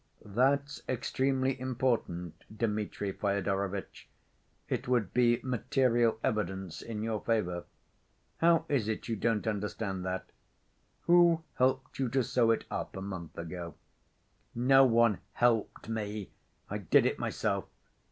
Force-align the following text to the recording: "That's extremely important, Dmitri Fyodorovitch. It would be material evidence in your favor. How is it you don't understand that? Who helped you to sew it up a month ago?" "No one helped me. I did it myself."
"That's 0.25 0.81
extremely 0.89 1.59
important, 1.59 2.43
Dmitri 2.51 3.11
Fyodorovitch. 3.11 4.09
It 4.67 4.87
would 4.87 5.13
be 5.13 5.39
material 5.43 6.17
evidence 6.23 6.81
in 6.81 7.03
your 7.03 7.21
favor. 7.21 7.65
How 8.37 8.65
is 8.67 8.87
it 8.87 9.07
you 9.07 9.15
don't 9.15 9.45
understand 9.45 10.03
that? 10.05 10.31
Who 11.01 11.43
helped 11.53 11.99
you 11.99 12.09
to 12.09 12.23
sew 12.23 12.49
it 12.49 12.65
up 12.71 12.97
a 12.97 13.01
month 13.03 13.37
ago?" 13.37 13.75
"No 14.55 14.85
one 14.85 15.19
helped 15.33 15.87
me. 15.87 16.31
I 16.67 16.79
did 16.79 17.05
it 17.05 17.19
myself." 17.19 17.65